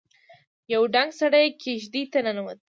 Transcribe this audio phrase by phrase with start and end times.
[0.73, 2.59] يو دنګ سړی کېږدۍ ته ننوت.